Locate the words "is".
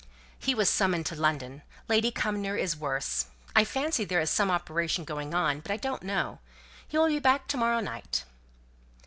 2.57-2.75, 4.19-4.31